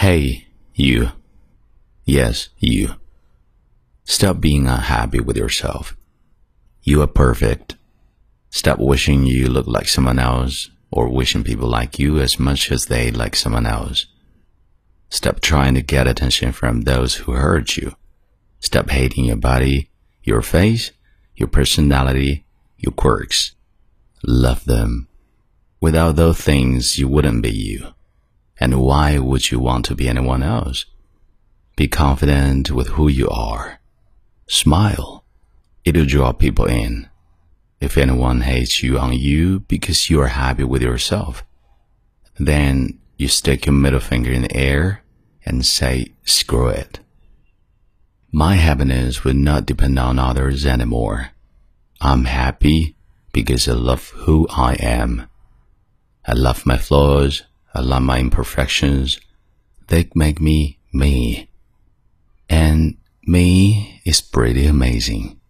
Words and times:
Hey, 0.00 0.46
you. 0.72 1.10
Yes, 2.06 2.48
you. 2.58 2.94
Stop 4.04 4.40
being 4.40 4.66
unhappy 4.66 5.20
with 5.20 5.36
yourself. 5.36 5.94
You 6.82 7.02
are 7.02 7.06
perfect. 7.06 7.76
Stop 8.48 8.78
wishing 8.78 9.26
you 9.26 9.48
look 9.48 9.66
like 9.66 9.88
someone 9.88 10.18
else 10.18 10.70
or 10.90 11.10
wishing 11.10 11.44
people 11.44 11.68
like 11.68 11.98
you 11.98 12.18
as 12.18 12.38
much 12.38 12.72
as 12.72 12.86
they 12.86 13.10
like 13.10 13.36
someone 13.36 13.66
else. 13.66 14.06
Stop 15.10 15.42
trying 15.42 15.74
to 15.74 15.82
get 15.82 16.08
attention 16.08 16.52
from 16.52 16.80
those 16.80 17.16
who 17.16 17.32
hurt 17.32 17.76
you. 17.76 17.94
Stop 18.58 18.88
hating 18.88 19.26
your 19.26 19.36
body, 19.36 19.90
your 20.22 20.40
face, 20.40 20.92
your 21.36 21.48
personality, 21.48 22.46
your 22.78 22.92
quirks. 22.92 23.54
Love 24.24 24.64
them. 24.64 25.08
Without 25.78 26.16
those 26.16 26.40
things, 26.40 26.98
you 26.98 27.06
wouldn't 27.06 27.42
be 27.42 27.52
you. 27.52 27.92
And 28.60 28.80
why 28.80 29.18
would 29.18 29.50
you 29.50 29.58
want 29.58 29.86
to 29.86 29.94
be 29.94 30.08
anyone 30.08 30.42
else? 30.42 30.84
Be 31.76 31.88
confident 31.88 32.70
with 32.70 32.88
who 32.88 33.08
you 33.08 33.28
are. 33.30 33.80
Smile. 34.46 35.24
It'll 35.84 36.04
draw 36.04 36.32
people 36.32 36.66
in. 36.66 37.08
If 37.80 37.96
anyone 37.96 38.42
hates 38.42 38.82
you 38.82 38.98
on 38.98 39.14
you 39.14 39.60
because 39.60 40.10
you 40.10 40.20
are 40.20 40.28
happy 40.28 40.64
with 40.64 40.82
yourself, 40.82 41.42
then 42.38 42.98
you 43.16 43.28
stick 43.28 43.64
your 43.64 43.74
middle 43.74 44.00
finger 44.00 44.30
in 44.30 44.42
the 44.42 44.54
air 44.54 45.02
and 45.46 45.64
say, 45.64 46.12
screw 46.24 46.68
it. 46.68 47.00
My 48.30 48.56
happiness 48.56 49.24
will 49.24 49.34
not 49.34 49.66
depend 49.66 49.98
on 49.98 50.18
others 50.18 50.66
anymore. 50.66 51.30
I'm 52.00 52.24
happy 52.24 52.96
because 53.32 53.66
I 53.66 53.72
love 53.72 54.10
who 54.10 54.46
I 54.50 54.74
am. 54.74 55.28
I 56.26 56.34
love 56.34 56.66
my 56.66 56.76
flaws. 56.76 57.42
I 57.74 57.80
love 57.80 58.02
my 58.02 58.18
imperfections. 58.18 59.20
They 59.88 60.08
make 60.14 60.40
me 60.40 60.78
me. 60.92 61.48
And 62.48 62.96
me 63.24 64.00
is 64.04 64.20
pretty 64.20 64.66
amazing. 64.66 65.40